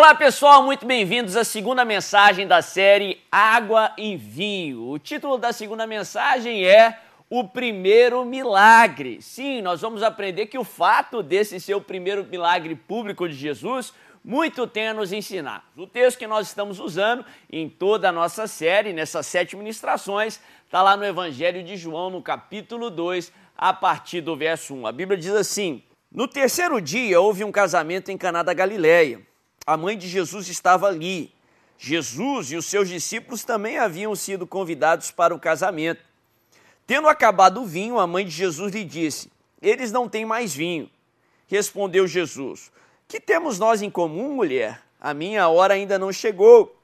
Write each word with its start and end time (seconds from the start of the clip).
Olá 0.00 0.14
pessoal, 0.14 0.62
muito 0.62 0.86
bem-vindos 0.86 1.36
à 1.36 1.44
segunda 1.44 1.84
mensagem 1.84 2.46
da 2.46 2.62
série 2.62 3.20
Água 3.30 3.92
em 3.98 4.16
Vinho. 4.16 4.88
O 4.88 4.98
título 4.98 5.36
da 5.36 5.52
segunda 5.52 5.86
mensagem 5.86 6.64
é 6.64 6.98
O 7.28 7.46
Primeiro 7.46 8.24
Milagre. 8.24 9.20
Sim, 9.20 9.60
nós 9.60 9.82
vamos 9.82 10.02
aprender 10.02 10.46
que 10.46 10.56
o 10.56 10.64
fato 10.64 11.22
desse 11.22 11.60
ser 11.60 11.74
o 11.74 11.82
primeiro 11.82 12.24
milagre 12.24 12.74
público 12.74 13.28
de 13.28 13.34
Jesus 13.34 13.92
muito 14.24 14.66
tem 14.66 14.88
a 14.88 14.94
nos 14.94 15.12
ensinar. 15.12 15.70
O 15.76 15.86
texto 15.86 16.18
que 16.18 16.26
nós 16.26 16.46
estamos 16.46 16.80
usando 16.80 17.22
em 17.52 17.68
toda 17.68 18.08
a 18.08 18.12
nossa 18.12 18.46
série, 18.46 18.94
nessas 18.94 19.26
sete 19.26 19.54
ministrações, 19.54 20.40
está 20.64 20.82
lá 20.82 20.96
no 20.96 21.04
Evangelho 21.04 21.62
de 21.62 21.76
João, 21.76 22.08
no 22.08 22.22
capítulo 22.22 22.88
2, 22.88 23.30
a 23.54 23.74
partir 23.74 24.22
do 24.22 24.34
verso 24.34 24.74
1. 24.74 24.86
A 24.86 24.92
Bíblia 24.92 25.18
diz 25.18 25.34
assim: 25.34 25.82
No 26.10 26.26
terceiro 26.26 26.80
dia 26.80 27.20
houve 27.20 27.44
um 27.44 27.52
casamento 27.52 28.10
em 28.10 28.16
Caná 28.16 28.42
da 28.42 28.54
Galileia 28.54 29.28
a 29.66 29.76
mãe 29.76 29.96
de 29.96 30.08
Jesus 30.08 30.48
estava 30.48 30.86
ali. 30.86 31.32
Jesus 31.78 32.52
e 32.52 32.56
os 32.56 32.66
seus 32.66 32.88
discípulos 32.88 33.44
também 33.44 33.78
haviam 33.78 34.14
sido 34.14 34.46
convidados 34.46 35.10
para 35.10 35.34
o 35.34 35.38
casamento. 35.38 36.02
Tendo 36.86 37.08
acabado 37.08 37.62
o 37.62 37.66
vinho, 37.66 37.98
a 37.98 38.06
mãe 38.06 38.24
de 38.24 38.30
Jesus 38.30 38.72
lhe 38.74 38.84
disse: 38.84 39.30
Eles 39.62 39.92
não 39.92 40.08
têm 40.08 40.24
mais 40.24 40.54
vinho. 40.54 40.90
Respondeu 41.46 42.06
Jesus: 42.06 42.70
Que 43.06 43.20
temos 43.20 43.58
nós 43.58 43.80
em 43.80 43.90
comum, 43.90 44.34
mulher? 44.34 44.82
A 45.00 45.14
minha 45.14 45.48
hora 45.48 45.74
ainda 45.74 45.98
não 45.98 46.12
chegou. 46.12 46.76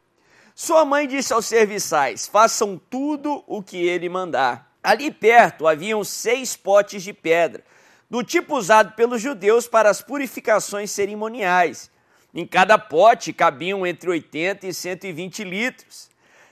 Sua 0.54 0.84
mãe 0.84 1.06
disse 1.06 1.32
aos 1.32 1.46
serviçais: 1.46 2.26
Façam 2.26 2.80
tudo 2.90 3.42
o 3.46 3.62
que 3.62 3.76
ele 3.76 4.08
mandar. 4.08 4.72
Ali 4.82 5.10
perto 5.10 5.66
haviam 5.66 6.04
seis 6.04 6.56
potes 6.56 7.02
de 7.02 7.12
pedra, 7.12 7.64
do 8.08 8.22
tipo 8.22 8.56
usado 8.56 8.92
pelos 8.92 9.20
judeus 9.20 9.66
para 9.66 9.90
as 9.90 10.00
purificações 10.00 10.90
cerimoniais 10.90 11.90
em 12.36 12.46
cada 12.46 12.78
pote 12.78 13.32
cabiam 13.32 13.86
entre 13.86 14.10
80 14.10 14.66
e 14.66 14.74
120 14.74 15.42
litros. 15.42 16.10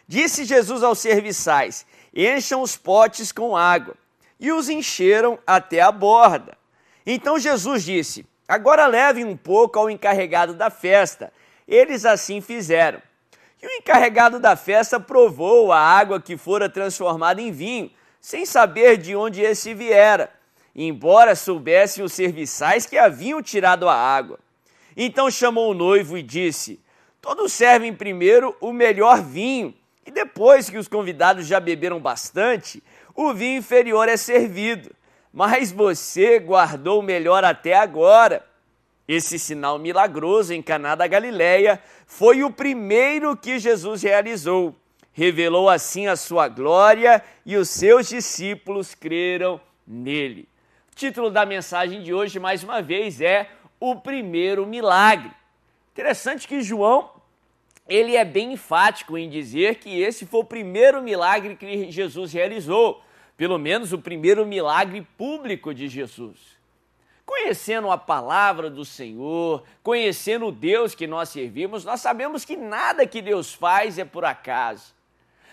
Disse 0.09 0.47
Jesus 0.47 0.83
aos 0.83 0.99
serviçais: 0.99 1.85
Encham 2.17 2.63
os 2.63 2.75
potes 2.75 3.31
com 3.31 3.55
água. 3.55 3.95
E 4.41 4.51
os 4.51 4.71
encheram 4.71 5.39
até 5.47 5.83
a 5.83 5.93
borda. 5.93 6.57
Então 7.05 7.39
Jesus 7.39 7.85
disse: 7.85 8.25
Agora 8.49 8.87
levem 8.87 9.27
um 9.27 9.37
pouco 9.37 9.79
ao 9.79 9.91
encarregado 9.91 10.55
da 10.55 10.71
festa. 10.71 11.31
Eles 11.69 12.07
assim 12.07 12.41
fizeram. 12.41 13.03
E 13.63 13.67
o 13.67 13.71
encarregado 13.71 14.41
da 14.41 14.57
festa 14.57 14.99
provou 14.99 15.71
a 15.71 15.79
água 15.79 16.19
que 16.19 16.39
fora 16.39 16.67
transformada 16.67 17.43
em 17.43 17.53
vinho, 17.53 17.91
sem 18.23 18.47
saber 18.47 18.97
de 18.97 19.15
onde 19.15 19.43
esse 19.43 19.75
viera, 19.75 20.31
embora 20.75 21.37
soubessem 21.37 22.03
os 22.03 22.15
serviçais 22.15 22.87
que 22.87 22.97
haviam 22.97 23.43
tirado 23.43 23.87
a 23.87 23.95
água. 23.95 24.39
Então 24.97 25.31
chamou 25.31 25.71
o 25.71 25.75
noivo 25.75 26.17
e 26.17 26.23
disse: 26.23 26.81
Todos 27.21 27.53
servem 27.53 27.95
primeiro 27.95 28.57
o 28.61 28.73
melhor 28.73 29.23
vinho, 29.23 29.75
e 30.07 30.11
depois 30.11 30.69
que 30.69 30.79
os 30.79 30.89
convidados 30.89 31.47
já 31.47 31.59
beberam 31.59 31.99
bastante, 31.99 32.83
o 33.15 33.33
vinho 33.33 33.59
inferior 33.59 34.09
é 34.09 34.17
servido. 34.17 34.91
Mas 35.33 35.73
você 35.73 36.39
guardou 36.39 37.01
o 37.01 37.03
melhor 37.03 37.45
até 37.45 37.75
agora. 37.75 38.45
Esse 39.07 39.39
sinal 39.39 39.79
milagroso 39.79 40.55
em 40.55 40.63
Caná 40.63 40.95
da 40.95 41.07
Galileia 41.07 41.83
foi 42.07 42.43
o 42.43 42.51
primeiro 42.51 43.37
que 43.37 43.59
Jesus 43.59 44.03
realizou. 44.03 44.75
Revelou 45.13 45.69
assim 45.69 46.07
a 46.07 46.17
sua 46.17 46.49
glória 46.49 47.23
e 47.45 47.57
os 47.57 47.69
seus 47.69 48.09
discípulos 48.09 48.95
creram 48.95 49.61
nele. 49.87 50.49
O 50.93 50.97
título 50.97 51.31
da 51.31 51.45
mensagem 51.45 52.03
de 52.03 52.15
hoje, 52.15 52.39
mais 52.39 52.63
uma 52.63 52.81
vez, 52.81 53.21
é 53.21 53.49
o 53.91 53.97
primeiro 53.97 54.67
milagre. 54.67 55.31
Interessante 55.93 56.49
que 56.49 56.63
João 56.63 57.11
ele 57.87 58.17
é 58.17 58.25
bem 58.25 58.55
enfático 58.55 59.19
em 59.19 59.29
dizer 59.29 59.77
que 59.77 60.01
esse 60.01 60.25
foi 60.25 60.41
o 60.41 60.45
primeiro 60.45 61.03
milagre 61.03 61.55
que 61.55 61.91
Jesus 61.91 62.33
realizou, 62.33 63.03
pelo 63.37 63.59
menos 63.59 63.93
o 63.93 63.99
primeiro 63.99 64.47
milagre 64.47 65.07
público 65.19 65.75
de 65.75 65.87
Jesus. 65.87 66.39
Conhecendo 67.27 67.91
a 67.91 67.99
palavra 67.99 68.71
do 68.71 68.85
Senhor, 68.85 69.65
conhecendo 69.83 70.47
o 70.47 70.53
Deus 70.53 70.95
que 70.95 71.07
nós 71.07 71.29
servimos, 71.29 71.85
nós 71.85 72.01
sabemos 72.01 72.45
que 72.45 72.57
nada 72.57 73.07
que 73.07 73.21
Deus 73.21 73.53
faz 73.53 73.99
é 73.99 74.05
por 74.05 74.25
acaso. 74.25 74.95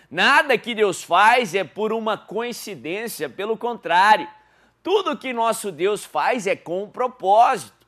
Nada 0.10 0.58
que 0.58 0.74
Deus 0.74 1.04
faz 1.04 1.54
é 1.56 1.64
por 1.64 1.92
uma 1.92 2.18
coincidência, 2.18 3.30
pelo 3.30 3.58
contrário, 3.58 4.28
tudo 4.84 5.18
que 5.18 5.32
nosso 5.32 5.72
Deus 5.72 6.04
faz 6.04 6.48
é 6.48 6.56
com 6.56 6.84
um 6.84 6.90
propósito. 6.90 7.81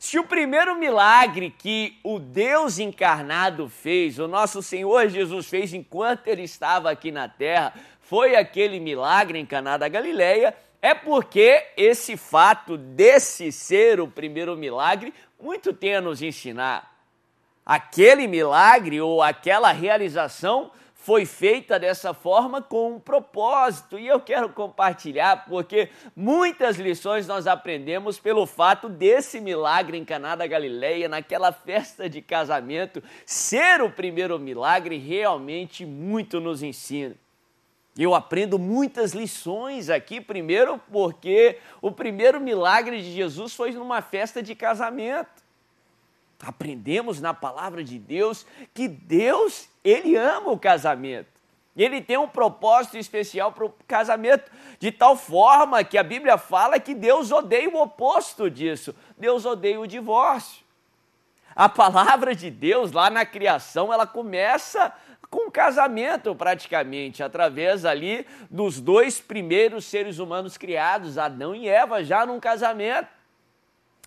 Se 0.00 0.18
o 0.18 0.24
primeiro 0.24 0.74
milagre 0.76 1.50
que 1.50 1.98
o 2.02 2.18
Deus 2.18 2.78
encarnado 2.78 3.68
fez, 3.68 4.18
o 4.18 4.26
nosso 4.26 4.62
Senhor 4.62 5.10
Jesus 5.10 5.46
fez 5.46 5.74
enquanto 5.74 6.26
ele 6.26 6.42
estava 6.42 6.90
aqui 6.90 7.12
na 7.12 7.28
terra, 7.28 7.74
foi 8.00 8.34
aquele 8.34 8.80
milagre 8.80 9.38
em 9.38 9.44
Caná 9.44 9.76
da 9.76 9.88
Galileia, 9.88 10.56
é 10.80 10.94
porque 10.94 11.66
esse 11.76 12.16
fato 12.16 12.78
desse 12.78 13.52
ser 13.52 14.00
o 14.00 14.08
primeiro 14.08 14.56
milagre 14.56 15.12
muito 15.38 15.70
tem 15.70 15.96
a 15.96 16.00
nos 16.00 16.22
ensinar. 16.22 16.96
Aquele 17.64 18.26
milagre 18.26 19.02
ou 19.02 19.22
aquela 19.22 19.70
realização 19.70 20.70
foi 21.02 21.24
feita 21.24 21.78
dessa 21.78 22.12
forma 22.12 22.60
com 22.60 22.92
um 22.92 23.00
propósito. 23.00 23.98
E 23.98 24.06
eu 24.06 24.20
quero 24.20 24.50
compartilhar 24.50 25.46
porque 25.46 25.88
muitas 26.14 26.76
lições 26.76 27.26
nós 27.26 27.46
aprendemos 27.46 28.18
pelo 28.18 28.44
fato 28.46 28.86
desse 28.86 29.40
milagre 29.40 29.96
em 29.96 30.04
Caná 30.04 30.36
da 30.36 30.46
Galileia, 30.46 31.08
naquela 31.08 31.52
festa 31.52 32.08
de 32.08 32.20
casamento, 32.20 33.02
ser 33.24 33.80
o 33.80 33.90
primeiro 33.90 34.38
milagre 34.38 34.98
realmente 34.98 35.86
muito 35.86 36.38
nos 36.38 36.62
ensina. 36.62 37.16
Eu 37.98 38.14
aprendo 38.14 38.58
muitas 38.58 39.12
lições 39.12 39.88
aqui, 39.88 40.20
primeiro 40.20 40.78
porque 40.92 41.58
o 41.80 41.90
primeiro 41.90 42.38
milagre 42.40 43.02
de 43.02 43.10
Jesus 43.12 43.54
foi 43.54 43.72
numa 43.72 44.02
festa 44.02 44.42
de 44.42 44.54
casamento. 44.54 45.49
Aprendemos 46.42 47.20
na 47.20 47.34
palavra 47.34 47.84
de 47.84 47.98
Deus 47.98 48.46
que 48.72 48.88
Deus 48.88 49.68
ele 49.84 50.16
ama 50.16 50.50
o 50.50 50.58
casamento. 50.58 51.28
Ele 51.76 52.00
tem 52.00 52.16
um 52.16 52.28
propósito 52.28 52.98
especial 52.98 53.52
para 53.52 53.64
o 53.64 53.74
casamento, 53.86 54.50
de 54.78 54.90
tal 54.90 55.16
forma 55.16 55.84
que 55.84 55.96
a 55.96 56.02
Bíblia 56.02 56.36
fala 56.36 56.80
que 56.80 56.94
Deus 56.94 57.30
odeia 57.30 57.68
o 57.68 57.80
oposto 57.80 58.50
disso. 58.50 58.94
Deus 59.16 59.44
odeia 59.44 59.80
o 59.80 59.86
divórcio. 59.86 60.64
A 61.54 61.68
palavra 61.68 62.34
de 62.34 62.50
Deus 62.50 62.92
lá 62.92 63.10
na 63.10 63.24
criação, 63.24 63.92
ela 63.92 64.06
começa 64.06 64.92
com 65.30 65.46
o 65.46 65.50
casamento 65.50 66.34
praticamente, 66.34 67.22
através 67.22 67.84
ali 67.84 68.26
dos 68.50 68.80
dois 68.80 69.20
primeiros 69.20 69.84
seres 69.84 70.18
humanos 70.18 70.58
criados, 70.58 71.18
Adão 71.18 71.54
e 71.54 71.68
Eva, 71.68 72.02
já 72.02 72.26
num 72.26 72.40
casamento. 72.40 73.08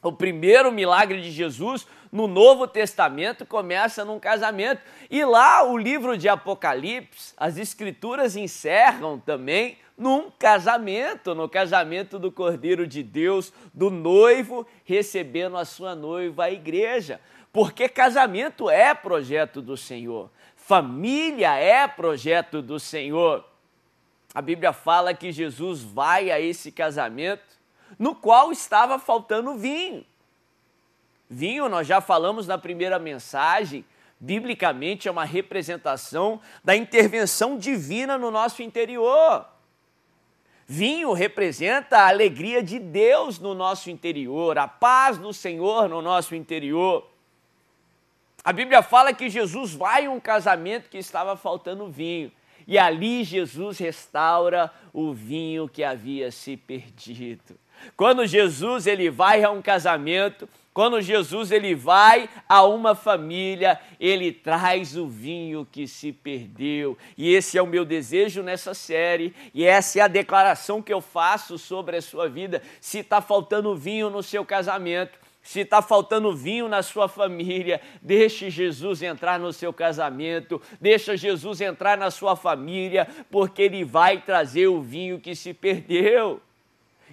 O 0.01 0.11
primeiro 0.11 0.69
milagre 0.69 1.22
de 1.22 1.31
Jesus 1.31 1.88
no 2.13 2.28
Novo 2.28 2.68
Testamento 2.68 3.44
começa 3.44 4.06
num 4.06 4.19
casamento. 4.19 4.84
E 5.09 5.25
lá 5.25 5.63
o 5.63 5.75
livro 5.75 6.16
de 6.16 6.29
Apocalipse, 6.29 7.34
as 7.35 7.57
escrituras 7.57 8.35
encerram 8.35 9.18
também 9.18 9.79
num 9.97 10.29
casamento, 10.29 11.34
no 11.34 11.50
casamento 11.50 12.19
do 12.19 12.31
Cordeiro 12.31 12.85
de 12.85 13.02
Deus, 13.02 13.52
do 13.73 13.90
noivo 13.90 14.68
recebendo 14.85 15.57
a 15.57 15.66
sua 15.66 15.96
noiva, 15.96 16.44
a 16.44 16.52
igreja. 16.52 17.19
Porque 17.52 17.90
casamento 17.90 18.69
é 18.69 18.94
projeto 18.94 19.59
do 19.59 19.76
Senhor, 19.76 20.29
família 20.55 21.55
é 21.55 21.87
projeto 21.87 22.61
do 22.61 22.79
Senhor. 22.79 23.43
A 24.35 24.41
Bíblia 24.41 24.72
fala 24.72 25.16
que 25.16 25.32
Jesus 25.32 25.82
vai 25.82 26.29
a 26.29 26.40
esse 26.40 26.72
casamento 26.72 27.43
no 27.97 28.14
qual 28.14 28.52
estava 28.52 28.99
faltando 28.99 29.55
vinho. 29.55 30.05
Vinho, 31.34 31.68
nós 31.68 31.88
já 31.88 32.00
falamos 32.00 32.46
na 32.46 32.59
primeira 32.59 33.00
mensagem, 33.00 33.84
biblicamente 34.20 35.08
é 35.08 35.12
uma 35.12 35.26
representação 35.26 36.40
da 36.64 36.76
intervenção 36.76 37.58
divina 37.58 38.20
no 38.20 38.30
nosso 38.30 38.62
interior. 38.62 39.44
Vinho 40.68 41.12
representa 41.12 41.97
a 41.97 42.08
alegria 42.08 42.62
de 42.62 42.78
Deus 42.78 43.40
no 43.40 43.56
nosso 43.56 43.90
interior, 43.90 44.59
a 44.59 44.68
paz 44.68 45.18
do 45.18 45.34
Senhor 45.34 45.90
no 45.90 46.03
nosso 46.03 46.35
interior. 46.35 47.09
A 48.44 48.53
Bíblia 48.53 48.84
fala 48.84 49.12
que 49.12 49.28
Jesus 49.28 49.74
vai 49.74 50.06
a 50.06 50.12
um 50.12 50.20
casamento 50.20 50.88
que 50.88 51.00
estava 51.00 51.35
faltando 51.35 51.90
vinho. 51.90 52.32
E 52.68 52.78
ali 52.78 53.24
Jesus 53.24 53.80
restaura 53.80 54.72
o 54.94 55.12
vinho 55.14 55.68
que 55.68 55.84
havia 55.84 56.32
se 56.32 56.56
perdido. 56.56 57.58
Quando 57.97 58.26
Jesus 58.28 58.85
ele 58.85 59.09
vai 59.09 59.44
a 59.44 59.50
um 59.50 59.64
casamento, 59.64 60.47
quando 60.73 61.02
Jesus 61.02 61.52
ele 61.52 61.75
vai 61.75 62.28
a 62.49 62.64
uma 62.64 62.96
família, 62.96 63.79
ele 63.99 64.31
traz 64.31 64.97
o 64.97 65.08
vinho 65.08 65.67
que 65.72 65.87
se 65.87 66.11
perdeu. 66.11 66.97
E 67.17 67.34
esse 67.34 67.58
é 67.58 67.61
o 67.61 67.67
meu 67.67 67.85
desejo 67.85 68.41
nessa 68.41 68.73
série, 68.73 69.35
e 69.53 69.66
essa 69.66 69.99
é 69.99 70.02
a 70.02 70.08
declaração 70.08 70.81
que 70.81 70.91
eu 70.91 70.99
faço 70.99 71.58
sobre 71.58 71.97
a 71.97 72.02
sua 72.02 72.28
vida. 72.28 72.61
Se 72.81 72.99
está 72.99 73.22
faltando 73.22 73.75
vinho 73.75 74.09
no 74.09 74.23
seu 74.23 74.43
casamento, 74.43 75.20
Se 75.43 75.59
está 75.59 75.81
faltando 75.81 76.34
vinho 76.34 76.70
na 76.70 76.81
sua 76.81 77.09
família, 77.09 77.81
deixe 78.02 78.49
Jesus 78.49 79.02
entrar 79.02 79.37
no 79.37 79.52
seu 79.52 79.73
casamento, 79.73 80.61
deixa 80.79 81.17
Jesus 81.17 81.59
entrar 81.59 81.97
na 81.97 82.09
sua 82.09 82.34
família, 82.37 83.05
porque 83.29 83.64
ele 83.64 83.84
vai 83.84 84.22
trazer 84.22 84.67
o 84.67 84.81
vinho 84.81 85.20
que 85.20 85.35
se 85.35 85.53
perdeu. 85.53 86.41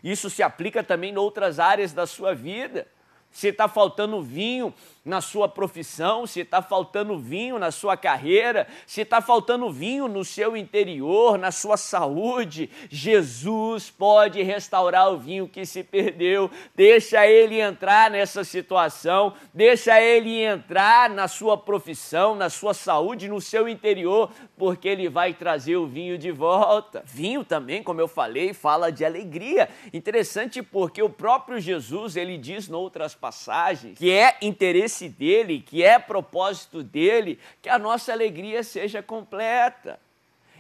Isso 0.02 0.30
se 0.30 0.44
aplica 0.44 0.84
também 0.84 1.12
em 1.12 1.18
outras 1.18 1.58
áreas 1.58 1.92
da 1.92 2.06
sua 2.06 2.32
vida. 2.32 2.86
Se 3.30 3.48
está 3.48 3.68
faltando 3.68 4.20
vinho 4.20 4.74
na 5.04 5.20
sua 5.20 5.48
profissão, 5.48 6.26
se 6.26 6.40
está 6.40 6.60
faltando 6.60 7.18
vinho 7.18 7.58
na 7.58 7.70
sua 7.70 7.96
carreira, 7.96 8.66
se 8.86 9.00
está 9.00 9.20
faltando 9.20 9.70
vinho 9.72 10.06
no 10.06 10.24
seu 10.24 10.56
interior, 10.56 11.38
na 11.38 11.50
sua 11.50 11.76
saúde, 11.76 12.68
Jesus 12.90 13.88
pode 13.88 14.42
restaurar 14.42 15.10
o 15.10 15.18
vinho 15.18 15.48
que 15.48 15.64
se 15.64 15.82
perdeu. 15.82 16.50
Deixa 16.74 17.26
ele 17.26 17.60
entrar 17.60 18.10
nessa 18.10 18.44
situação, 18.44 19.32
deixa 19.54 20.00
ele 20.00 20.42
entrar 20.42 21.08
na 21.08 21.28
sua 21.28 21.56
profissão, 21.56 22.34
na 22.34 22.50
sua 22.50 22.74
saúde, 22.74 23.28
no 23.28 23.40
seu 23.40 23.68
interior, 23.68 24.30
porque 24.56 24.88
ele 24.88 25.08
vai 25.08 25.32
trazer 25.32 25.76
o 25.76 25.86
vinho 25.86 26.18
de 26.18 26.30
volta. 26.30 27.02
Vinho 27.06 27.42
também, 27.42 27.82
como 27.82 28.00
eu 28.00 28.08
falei, 28.08 28.52
fala 28.52 28.92
de 28.92 29.04
alegria. 29.04 29.68
Interessante 29.94 30.62
porque 30.62 31.02
o 31.02 31.08
próprio 31.08 31.58
Jesus, 31.58 32.16
ele 32.16 32.36
diz 32.36 32.68
em 32.68 32.74
outras 32.74 33.14
passagens 33.20 33.98
que 33.98 34.10
é 34.10 34.36
interesse 34.40 35.08
dele, 35.08 35.60
que 35.60 35.82
é 35.82 35.98
propósito 35.98 36.82
dele, 36.82 37.38
que 37.60 37.68
a 37.68 37.78
nossa 37.78 38.12
alegria 38.12 38.62
seja 38.62 39.02
completa. 39.02 40.00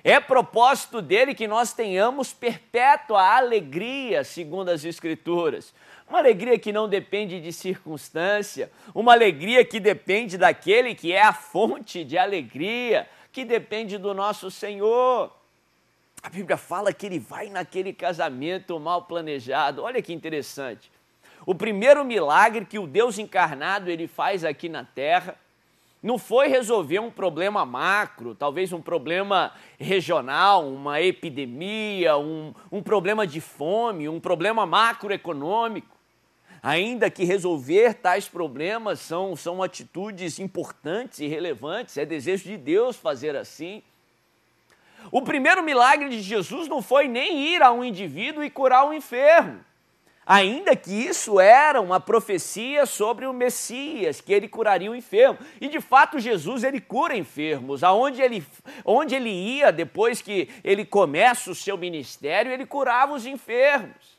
É 0.02 0.18
propósito 0.18 1.02
dele 1.02 1.34
que 1.34 1.46
nós 1.46 1.72
tenhamos 1.72 2.32
perpétua 2.32 3.36
alegria, 3.36 4.24
segundo 4.24 4.70
as 4.70 4.84
Escrituras. 4.84 5.74
Uma 6.08 6.18
alegria 6.18 6.58
que 6.58 6.72
não 6.72 6.88
depende 6.88 7.40
de 7.40 7.52
circunstância, 7.52 8.70
uma 8.94 9.12
alegria 9.12 9.64
que 9.64 9.78
depende 9.78 10.36
daquele 10.36 10.94
que 10.94 11.12
é 11.12 11.22
a 11.22 11.32
fonte 11.32 12.02
de 12.02 12.18
alegria, 12.18 13.08
que 13.30 13.44
depende 13.44 13.96
do 13.96 14.12
nosso 14.12 14.50
Senhor. 14.50 15.30
A 16.22 16.28
Bíblia 16.28 16.56
fala 16.56 16.92
que 16.92 17.06
ele 17.06 17.18
vai 17.18 17.48
naquele 17.48 17.92
casamento 17.92 18.78
mal 18.80 19.02
planejado. 19.02 19.82
Olha 19.82 20.02
que 20.02 20.12
interessante. 20.12 20.90
O 21.50 21.54
primeiro 21.56 22.04
milagre 22.04 22.64
que 22.64 22.78
o 22.78 22.86
Deus 22.86 23.18
encarnado 23.18 23.90
ele 23.90 24.06
faz 24.06 24.44
aqui 24.44 24.68
na 24.68 24.84
terra 24.84 25.34
não 26.00 26.16
foi 26.16 26.46
resolver 26.46 27.00
um 27.00 27.10
problema 27.10 27.66
macro, 27.66 28.36
talvez 28.36 28.72
um 28.72 28.80
problema 28.80 29.52
regional, 29.76 30.64
uma 30.64 31.00
epidemia, 31.00 32.16
um, 32.16 32.54
um 32.70 32.80
problema 32.80 33.26
de 33.26 33.40
fome, 33.40 34.08
um 34.08 34.20
problema 34.20 34.64
macroeconômico. 34.64 35.96
Ainda 36.62 37.10
que 37.10 37.24
resolver 37.24 37.94
tais 37.94 38.28
problemas 38.28 39.00
são, 39.00 39.34
são 39.34 39.60
atitudes 39.60 40.38
importantes 40.38 41.18
e 41.18 41.26
relevantes, 41.26 41.98
é 41.98 42.06
desejo 42.06 42.44
de 42.44 42.56
Deus 42.56 42.94
fazer 42.94 43.34
assim. 43.34 43.82
O 45.10 45.20
primeiro 45.20 45.64
milagre 45.64 46.10
de 46.10 46.20
Jesus 46.20 46.68
não 46.68 46.80
foi 46.80 47.08
nem 47.08 47.40
ir 47.48 47.60
a 47.60 47.72
um 47.72 47.82
indivíduo 47.82 48.44
e 48.44 48.50
curar 48.50 48.86
um 48.86 48.92
enfermo 48.92 49.68
ainda 50.30 50.76
que 50.76 50.92
isso 50.92 51.40
era 51.40 51.80
uma 51.80 51.98
profecia 51.98 52.86
sobre 52.86 53.26
o 53.26 53.32
Messias, 53.32 54.20
que 54.20 54.32
ele 54.32 54.46
curaria 54.46 54.88
o 54.88 54.94
enfermo. 54.94 55.40
E 55.60 55.66
de 55.66 55.80
fato 55.80 56.20
Jesus 56.20 56.62
ele 56.62 56.80
cura 56.80 57.16
enfermos. 57.16 57.82
Aonde 57.82 58.22
ele, 58.22 58.46
onde 58.84 59.16
ele 59.16 59.28
ia 59.28 59.72
depois 59.72 60.22
que 60.22 60.48
ele 60.62 60.84
começa 60.84 61.50
o 61.50 61.54
seu 61.54 61.76
ministério, 61.76 62.52
ele 62.52 62.64
curava 62.64 63.12
os 63.12 63.26
enfermos. 63.26 64.16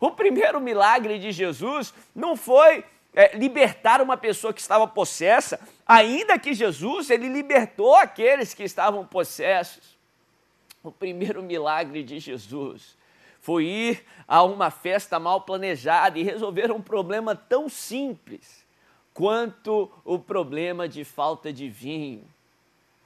O 0.00 0.10
primeiro 0.10 0.60
milagre 0.60 1.20
de 1.20 1.30
Jesus 1.30 1.94
não 2.12 2.34
foi 2.34 2.84
é, 3.14 3.36
libertar 3.36 4.02
uma 4.02 4.16
pessoa 4.16 4.52
que 4.52 4.60
estava 4.60 4.88
possessa, 4.88 5.60
ainda 5.86 6.36
que 6.36 6.52
Jesus 6.52 7.10
ele 7.10 7.28
libertou 7.28 7.94
aqueles 7.94 8.54
que 8.54 8.64
estavam 8.64 9.06
possessos. 9.06 9.96
O 10.82 10.90
primeiro 10.90 11.40
milagre 11.44 12.02
de 12.02 12.18
Jesus 12.18 12.97
foi 13.48 13.64
ir 13.64 14.04
a 14.26 14.42
uma 14.42 14.70
festa 14.70 15.18
mal 15.18 15.40
planejada 15.40 16.18
e 16.18 16.22
resolver 16.22 16.70
um 16.70 16.82
problema 16.82 17.34
tão 17.34 17.66
simples 17.66 18.62
quanto 19.14 19.90
o 20.04 20.18
problema 20.18 20.86
de 20.86 21.02
falta 21.02 21.50
de 21.50 21.66
vinho. 21.66 22.26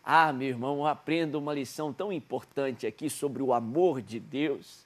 Ah, 0.05 0.33
meu 0.33 0.49
irmão, 0.49 0.79
eu 0.79 0.87
aprendo 0.89 1.39
uma 1.39 1.55
lição 1.55 1.93
tão 1.93 2.13
importante 2.13 2.89
aqui 2.89 3.09
sobre 3.09 3.41
o 3.41 3.53
amor 3.53 4.03
de 4.03 4.19
Deus. 4.19 4.85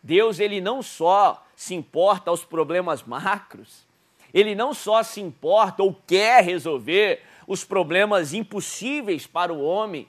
Deus, 0.00 0.38
ele 0.38 0.60
não 0.60 0.80
só 0.80 1.44
se 1.56 1.74
importa 1.74 2.30
aos 2.30 2.44
problemas 2.44 3.02
macros, 3.02 3.84
ele 4.32 4.54
não 4.54 4.72
só 4.72 5.02
se 5.02 5.20
importa 5.20 5.82
ou 5.82 5.92
quer 6.06 6.44
resolver 6.44 7.20
os 7.48 7.64
problemas 7.64 8.32
impossíveis 8.32 9.26
para 9.26 9.52
o 9.52 9.60
homem, 9.60 10.06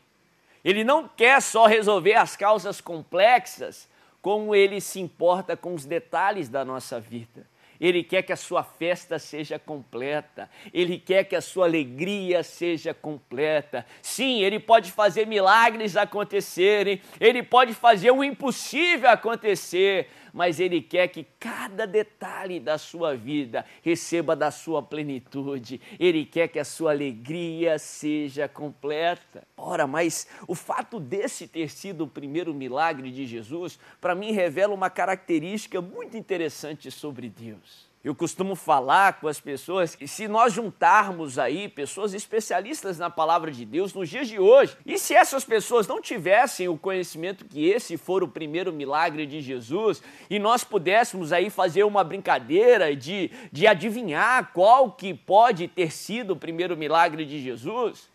ele 0.63 0.83
não 0.83 1.07
quer 1.07 1.41
só 1.41 1.65
resolver 1.65 2.13
as 2.13 2.35
causas 2.35 2.79
complexas, 2.79 3.89
como 4.25 4.55
ele 4.55 4.81
se 4.81 4.99
importa 4.99 5.55
com 5.55 5.75
os 5.75 5.85
detalhes 5.85 6.49
da 6.49 6.65
nossa 6.65 6.99
vida. 6.99 7.45
Ele 7.79 8.03
quer 8.03 8.23
que 8.23 8.33
a 8.33 8.35
sua 8.35 8.63
festa 8.63 9.19
seja 9.19 9.59
completa, 9.59 10.49
ele 10.73 10.97
quer 10.97 11.25
que 11.25 11.35
a 11.35 11.41
sua 11.41 11.67
alegria 11.67 12.41
seja 12.41 12.91
completa. 12.91 13.85
Sim, 14.01 14.41
ele 14.41 14.59
pode 14.59 14.91
fazer 14.91 15.27
milagres 15.27 15.95
acontecerem, 15.95 16.99
ele 17.19 17.43
pode 17.43 17.75
fazer 17.75 18.09
o 18.09 18.23
impossível 18.23 19.11
acontecer, 19.11 20.09
mas 20.35 20.59
Ele 20.59 20.81
quer 20.81 21.07
que 21.07 21.25
cada 21.39 21.87
detalhe 21.87 22.59
da 22.59 22.77
sua 22.77 23.15
vida 23.15 23.65
receba 23.81 24.35
da 24.35 24.51
sua 24.51 24.83
plenitude. 24.83 25.79
Ele 25.97 26.25
quer 26.25 26.49
que 26.49 26.59
a 26.59 26.65
sua 26.65 26.91
alegria 26.91 27.79
seja 27.79 28.45
completa. 28.45 29.47
Ora, 29.55 29.87
mas 29.87 30.27
o 30.45 30.53
fato 30.53 30.99
desse 30.99 31.47
ter 31.47 31.69
sido 31.69 32.03
o 32.03 32.07
primeiro 32.07 32.53
milagre 32.53 33.11
de 33.11 33.25
Jesus, 33.25 33.79
para 34.01 34.13
mim 34.13 34.33
revela 34.33 34.73
uma 34.73 34.89
característica 34.89 35.81
muito 35.81 36.17
interessante 36.17 36.91
sobre 36.91 37.29
Deus. 37.29 37.84
Eu 38.05 38.13
costumo 38.13 38.53
falar 38.53 39.19
com 39.19 39.27
as 39.27 39.39
pessoas 39.39 39.95
que 39.95 40.07
se 40.07 40.27
nós 40.27 40.53
juntarmos 40.53 41.39
aí 41.39 41.67
pessoas 41.67 42.13
especialistas 42.13 42.99
na 42.99 43.09
palavra 43.09 43.51
de 43.51 43.65
Deus 43.65 43.95
nos 43.95 44.07
dias 44.07 44.27
de 44.27 44.37
hoje, 44.37 44.77
e 44.85 44.99
se 44.99 45.15
essas 45.15 45.43
pessoas 45.43 45.87
não 45.87 45.99
tivessem 45.99 46.67
o 46.67 46.77
conhecimento 46.77 47.45
que 47.45 47.67
esse 47.67 47.97
for 47.97 48.21
o 48.21 48.27
primeiro 48.27 48.71
milagre 48.71 49.25
de 49.25 49.41
Jesus, 49.41 50.03
e 50.29 50.37
nós 50.37 50.63
pudéssemos 50.63 51.33
aí 51.33 51.49
fazer 51.49 51.83
uma 51.83 52.03
brincadeira 52.03 52.95
de, 52.95 53.31
de 53.51 53.65
adivinhar 53.65 54.51
qual 54.53 54.91
que 54.91 55.11
pode 55.11 55.67
ter 55.67 55.91
sido 55.91 56.33
o 56.33 56.37
primeiro 56.37 56.77
milagre 56.77 57.25
de 57.25 57.41
Jesus, 57.41 58.07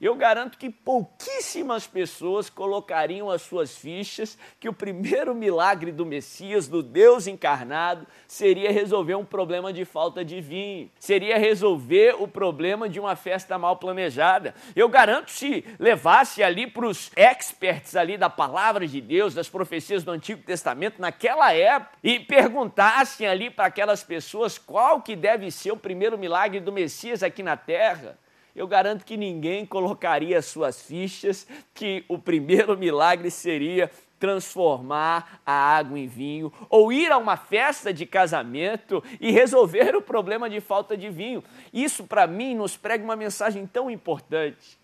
eu 0.00 0.14
garanto 0.14 0.56
que 0.58 0.70
pouquíssimas 0.70 1.86
pessoas 1.86 2.48
colocariam 2.48 3.30
as 3.30 3.42
suas 3.42 3.76
fichas 3.76 4.38
que 4.60 4.68
o 4.68 4.72
primeiro 4.72 5.34
milagre 5.34 5.90
do 5.90 6.06
Messias, 6.06 6.68
do 6.68 6.82
Deus 6.82 7.26
encarnado, 7.26 8.06
seria 8.26 8.70
resolver 8.70 9.16
um 9.16 9.24
problema 9.24 9.72
de 9.72 9.84
falta 9.84 10.24
de 10.24 10.40
vinho, 10.40 10.90
seria 11.00 11.36
resolver 11.36 12.14
o 12.18 12.28
problema 12.28 12.88
de 12.88 13.00
uma 13.00 13.16
festa 13.16 13.58
mal 13.58 13.76
planejada. 13.76 14.54
Eu 14.76 14.88
garanto 14.88 15.30
se 15.30 15.64
levasse 15.78 16.42
ali 16.42 16.66
para 16.66 16.86
os 16.86 17.10
experts 17.16 17.96
ali 17.96 18.16
da 18.16 18.30
palavra 18.30 18.86
de 18.86 19.00
Deus, 19.00 19.34
das 19.34 19.48
profecias 19.48 20.04
do 20.04 20.12
Antigo 20.12 20.42
Testamento 20.42 21.00
naquela 21.00 21.52
época 21.52 21.90
e 22.04 22.20
perguntassem 22.20 23.26
ali 23.26 23.50
para 23.50 23.66
aquelas 23.66 24.04
pessoas 24.04 24.58
qual 24.58 25.02
que 25.02 25.16
deve 25.16 25.50
ser 25.50 25.72
o 25.72 25.76
primeiro 25.76 26.16
milagre 26.16 26.60
do 26.60 26.70
Messias 26.70 27.22
aqui 27.22 27.42
na 27.42 27.56
terra, 27.56 28.16
eu 28.58 28.66
garanto 28.66 29.04
que 29.04 29.16
ninguém 29.16 29.64
colocaria 29.64 30.42
suas 30.42 30.82
fichas 30.82 31.46
que 31.72 32.04
o 32.08 32.18
primeiro 32.18 32.76
milagre 32.76 33.30
seria 33.30 33.88
transformar 34.18 35.40
a 35.46 35.52
água 35.52 35.96
em 35.96 36.08
vinho, 36.08 36.52
ou 36.68 36.92
ir 36.92 37.12
a 37.12 37.18
uma 37.18 37.36
festa 37.36 37.94
de 37.94 38.04
casamento 38.04 39.00
e 39.20 39.30
resolver 39.30 39.94
o 39.94 40.02
problema 40.02 40.50
de 40.50 40.60
falta 40.60 40.96
de 40.96 41.08
vinho. 41.08 41.44
Isso, 41.72 42.02
para 42.02 42.26
mim, 42.26 42.56
nos 42.56 42.76
prega 42.76 43.04
uma 43.04 43.14
mensagem 43.14 43.64
tão 43.64 43.88
importante. 43.88 44.76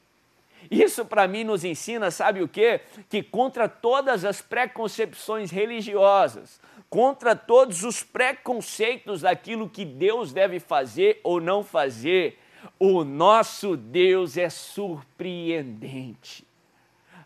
Isso, 0.70 1.04
para 1.04 1.26
mim, 1.26 1.42
nos 1.42 1.64
ensina, 1.64 2.12
sabe 2.12 2.42
o 2.42 2.48
quê? 2.48 2.80
Que 3.10 3.24
contra 3.24 3.68
todas 3.68 4.24
as 4.24 4.40
preconcepções 4.40 5.50
religiosas, 5.50 6.60
contra 6.88 7.34
todos 7.34 7.82
os 7.82 8.04
preconceitos 8.04 9.22
daquilo 9.22 9.68
que 9.68 9.84
Deus 9.84 10.32
deve 10.32 10.60
fazer 10.60 11.20
ou 11.24 11.40
não 11.40 11.64
fazer, 11.64 12.38
o 12.78 13.04
nosso 13.04 13.76
Deus 13.76 14.36
é 14.36 14.48
surpreendente. 14.48 16.44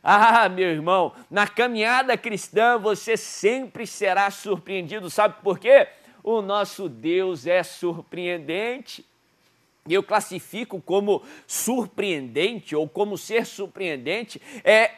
Ah, 0.02 0.48
meu 0.48 0.68
irmão, 0.68 1.12
na 1.30 1.46
caminhada 1.46 2.16
cristã 2.16 2.78
você 2.78 3.16
sempre 3.16 3.86
será 3.86 4.30
surpreendido. 4.30 5.10
Sabe 5.10 5.34
por 5.42 5.58
quê? 5.58 5.88
O 6.22 6.40
nosso 6.40 6.88
Deus 6.88 7.46
é 7.46 7.62
surpreendente. 7.62 9.04
Eu 9.88 10.02
classifico 10.02 10.80
como 10.80 11.22
surpreendente 11.46 12.76
ou 12.76 12.88
como 12.88 13.16
ser 13.16 13.46
surpreendente 13.46 14.40
é 14.62 14.92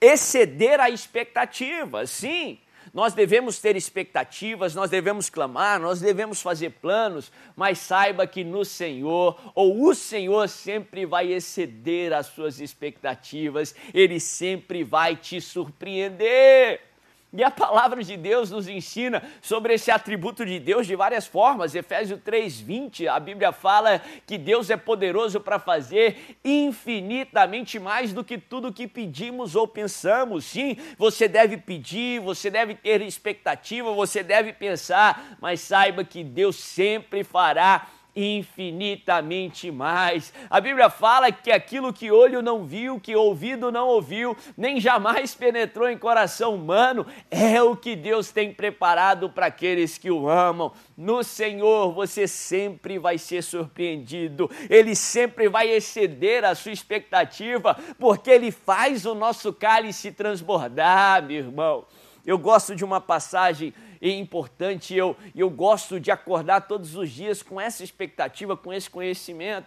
exceder 0.00 0.80
a 0.80 0.88
expectativa. 0.88 2.06
Sim, 2.06 2.58
Nós 2.92 3.14
devemos 3.14 3.60
ter 3.60 3.76
expectativas, 3.76 4.74
nós 4.74 4.90
devemos 4.90 5.30
clamar, 5.30 5.78
nós 5.78 6.00
devemos 6.00 6.42
fazer 6.42 6.70
planos, 6.70 7.30
mas 7.54 7.78
saiba 7.78 8.26
que 8.26 8.42
no 8.42 8.64
Senhor, 8.64 9.38
ou 9.54 9.86
o 9.86 9.94
Senhor 9.94 10.48
sempre 10.48 11.06
vai 11.06 11.32
exceder 11.32 12.12
as 12.12 12.26
suas 12.26 12.60
expectativas, 12.60 13.74
ele 13.94 14.18
sempre 14.18 14.82
vai 14.82 15.14
te 15.14 15.40
surpreender. 15.40 16.89
E 17.32 17.44
a 17.44 17.50
palavra 17.50 18.02
de 18.02 18.16
Deus 18.16 18.50
nos 18.50 18.66
ensina 18.66 19.22
sobre 19.40 19.74
esse 19.74 19.88
atributo 19.88 20.44
de 20.44 20.58
Deus 20.58 20.84
de 20.84 20.96
várias 20.96 21.28
formas. 21.28 21.76
Efésios 21.76 22.18
3:20, 22.24 23.06
a 23.06 23.20
Bíblia 23.20 23.52
fala 23.52 24.00
que 24.26 24.36
Deus 24.36 24.68
é 24.68 24.76
poderoso 24.76 25.38
para 25.38 25.60
fazer 25.60 26.36
infinitamente 26.44 27.78
mais 27.78 28.12
do 28.12 28.24
que 28.24 28.36
tudo 28.36 28.72
que 28.72 28.88
pedimos 28.88 29.54
ou 29.54 29.68
pensamos. 29.68 30.44
Sim, 30.44 30.76
você 30.98 31.28
deve 31.28 31.56
pedir, 31.56 32.20
você 32.20 32.50
deve 32.50 32.74
ter 32.74 33.00
expectativa, 33.00 33.92
você 33.92 34.24
deve 34.24 34.52
pensar, 34.52 35.36
mas 35.40 35.60
saiba 35.60 36.02
que 36.02 36.24
Deus 36.24 36.56
sempre 36.56 37.22
fará 37.22 37.86
infinitamente 38.14 39.70
mais. 39.70 40.32
A 40.48 40.60
Bíblia 40.60 40.90
fala 40.90 41.30
que 41.32 41.50
aquilo 41.50 41.92
que 41.92 42.10
olho 42.10 42.42
não 42.42 42.64
viu, 42.64 43.00
que 43.00 43.14
ouvido 43.14 43.70
não 43.70 43.88
ouviu, 43.88 44.36
nem 44.56 44.80
jamais 44.80 45.34
penetrou 45.34 45.88
em 45.88 45.98
coração 45.98 46.54
humano, 46.54 47.06
é 47.30 47.62
o 47.62 47.76
que 47.76 47.94
Deus 47.94 48.30
tem 48.30 48.52
preparado 48.52 49.30
para 49.30 49.46
aqueles 49.46 49.98
que 49.98 50.10
o 50.10 50.28
amam. 50.28 50.72
No 50.96 51.22
Senhor 51.22 51.92
você 51.92 52.26
sempre 52.26 52.98
vai 52.98 53.18
ser 53.18 53.42
surpreendido, 53.42 54.50
Ele 54.68 54.94
sempre 54.94 55.48
vai 55.48 55.68
exceder 55.68 56.44
a 56.44 56.54
sua 56.54 56.72
expectativa, 56.72 57.76
porque 57.98 58.30
Ele 58.30 58.50
faz 58.50 59.06
o 59.06 59.14
nosso 59.14 59.52
cálice 59.52 60.12
transbordar, 60.12 61.22
meu 61.22 61.36
irmão. 61.36 61.86
Eu 62.30 62.38
gosto 62.38 62.76
de 62.76 62.84
uma 62.84 63.00
passagem 63.00 63.74
importante. 64.00 64.94
Eu, 64.94 65.16
eu 65.34 65.50
gosto 65.50 65.98
de 65.98 66.12
acordar 66.12 66.60
todos 66.60 66.94
os 66.94 67.10
dias 67.10 67.42
com 67.42 67.60
essa 67.60 67.82
expectativa, 67.82 68.56
com 68.56 68.72
esse 68.72 68.88
conhecimento. 68.88 69.66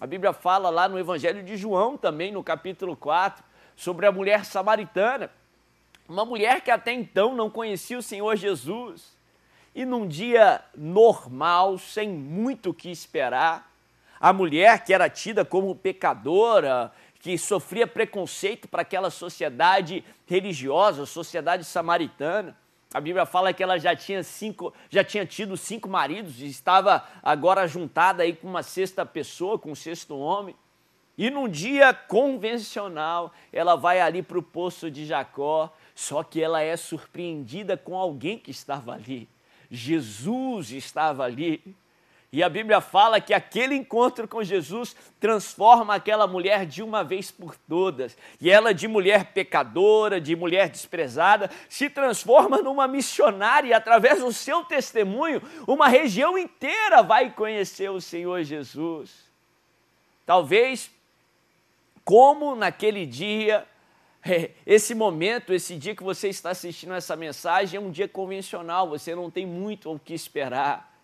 A 0.00 0.06
Bíblia 0.06 0.32
fala 0.32 0.70
lá 0.70 0.88
no 0.88 1.00
Evangelho 1.00 1.42
de 1.42 1.56
João, 1.56 1.96
também 1.96 2.30
no 2.30 2.44
capítulo 2.44 2.94
4, 2.94 3.42
sobre 3.74 4.06
a 4.06 4.12
mulher 4.12 4.44
samaritana. 4.44 5.32
Uma 6.08 6.24
mulher 6.24 6.60
que 6.60 6.70
até 6.70 6.92
então 6.92 7.34
não 7.34 7.50
conhecia 7.50 7.98
o 7.98 8.02
Senhor 8.02 8.36
Jesus. 8.36 9.16
E 9.74 9.84
num 9.84 10.06
dia 10.06 10.62
normal, 10.76 11.76
sem 11.76 12.08
muito 12.08 12.70
o 12.70 12.74
que 12.74 12.88
esperar, 12.88 13.68
a 14.20 14.32
mulher 14.32 14.84
que 14.84 14.94
era 14.94 15.10
tida 15.10 15.44
como 15.44 15.74
pecadora, 15.74 16.92
que 17.20 17.36
sofria 17.36 17.86
preconceito 17.86 18.68
para 18.68 18.82
aquela 18.82 19.10
sociedade 19.10 20.04
religiosa, 20.26 21.06
sociedade 21.06 21.64
samaritana, 21.64 22.56
a 22.94 23.00
Bíblia 23.00 23.26
fala 23.26 23.52
que 23.52 23.62
ela 23.62 23.78
já 23.78 23.94
tinha 23.94 24.22
cinco, 24.22 24.72
já 24.88 25.02
tinha 25.02 25.26
tido 25.26 25.56
cinco 25.56 25.88
maridos 25.88 26.40
e 26.40 26.46
estava 26.46 27.06
agora 27.22 27.66
juntada 27.66 28.22
aí 28.22 28.34
com 28.34 28.48
uma 28.48 28.62
sexta 28.62 29.04
pessoa, 29.04 29.58
com 29.58 29.72
um 29.72 29.74
sexto 29.74 30.16
homem. 30.16 30.54
E 31.18 31.30
num 31.30 31.48
dia 31.48 31.92
convencional, 31.92 33.32
ela 33.52 33.74
vai 33.74 34.00
ali 34.00 34.22
para 34.22 34.38
o 34.38 34.42
poço 34.42 34.90
de 34.90 35.04
Jacó, 35.04 35.72
só 35.94 36.22
que 36.22 36.42
ela 36.42 36.62
é 36.62 36.76
surpreendida 36.76 37.76
com 37.76 37.96
alguém 37.96 38.38
que 38.38 38.50
estava 38.50 38.92
ali. 38.92 39.28
Jesus 39.70 40.70
estava 40.70 41.24
ali. 41.24 41.76
E 42.36 42.42
a 42.42 42.50
Bíblia 42.50 42.82
fala 42.82 43.18
que 43.18 43.32
aquele 43.32 43.74
encontro 43.74 44.28
com 44.28 44.44
Jesus 44.44 44.94
transforma 45.18 45.94
aquela 45.94 46.26
mulher 46.26 46.66
de 46.66 46.82
uma 46.82 47.02
vez 47.02 47.30
por 47.30 47.56
todas. 47.56 48.14
E 48.38 48.50
ela, 48.50 48.74
de 48.74 48.86
mulher 48.86 49.32
pecadora, 49.32 50.20
de 50.20 50.36
mulher 50.36 50.68
desprezada, 50.68 51.50
se 51.66 51.88
transforma 51.88 52.58
numa 52.58 52.86
missionária 52.86 53.70
e, 53.70 53.72
através 53.72 54.18
do 54.18 54.30
seu 54.34 54.62
testemunho, 54.64 55.40
uma 55.66 55.88
região 55.88 56.36
inteira 56.36 57.02
vai 57.02 57.30
conhecer 57.30 57.90
o 57.90 58.02
Senhor 58.02 58.42
Jesus. 58.42 59.14
Talvez, 60.26 60.90
como 62.04 62.54
naquele 62.54 63.06
dia, 63.06 63.66
esse 64.66 64.94
momento, 64.94 65.54
esse 65.54 65.74
dia 65.74 65.96
que 65.96 66.04
você 66.04 66.28
está 66.28 66.50
assistindo 66.50 66.92
essa 66.92 67.16
mensagem 67.16 67.78
é 67.78 67.80
um 67.80 67.90
dia 67.90 68.06
convencional, 68.06 68.90
você 68.90 69.14
não 69.14 69.30
tem 69.30 69.46
muito 69.46 69.90
o 69.90 69.98
que 69.98 70.12
esperar 70.12 70.95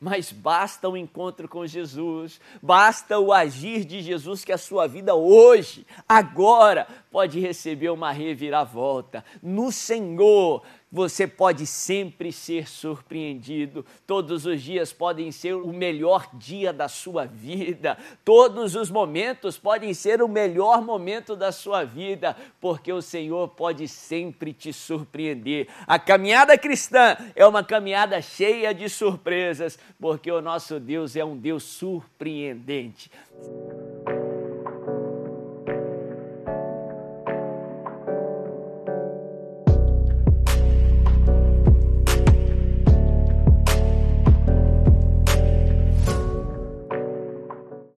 mas 0.00 0.32
basta 0.32 0.88
o 0.88 0.96
encontro 0.96 1.46
com 1.46 1.66
Jesus, 1.66 2.40
basta 2.62 3.18
o 3.18 3.32
agir 3.32 3.84
de 3.84 4.00
Jesus 4.00 4.44
que 4.44 4.52
a 4.52 4.58
sua 4.58 4.88
vida 4.88 5.14
hoje, 5.14 5.86
agora, 6.08 6.88
pode 7.10 7.38
receber 7.38 7.90
uma 7.90 8.10
reviravolta. 8.10 9.22
No 9.42 9.70
Senhor, 9.70 10.62
você 10.90 11.26
pode 11.26 11.66
sempre 11.66 12.32
ser 12.32 12.68
surpreendido. 12.68 13.84
Todos 14.06 14.44
os 14.44 14.60
dias 14.60 14.92
podem 14.92 15.30
ser 15.30 15.54
o 15.54 15.72
melhor 15.72 16.28
dia 16.34 16.72
da 16.72 16.88
sua 16.88 17.24
vida. 17.24 17.96
Todos 18.24 18.74
os 18.74 18.90
momentos 18.90 19.56
podem 19.56 19.94
ser 19.94 20.20
o 20.20 20.28
melhor 20.28 20.82
momento 20.82 21.36
da 21.36 21.52
sua 21.52 21.84
vida, 21.84 22.36
porque 22.60 22.92
o 22.92 23.00
Senhor 23.00 23.48
pode 23.48 23.86
sempre 23.86 24.52
te 24.52 24.72
surpreender. 24.72 25.68
A 25.86 25.98
caminhada 25.98 26.58
cristã 26.58 27.16
é 27.36 27.46
uma 27.46 27.62
caminhada 27.62 28.20
cheia 28.20 28.74
de 28.74 28.88
surpresas, 28.88 29.78
porque 30.00 30.30
o 30.30 30.40
nosso 30.40 30.80
Deus 30.80 31.14
é 31.14 31.24
um 31.24 31.36
Deus 31.36 31.62
surpreendente. 31.62 33.10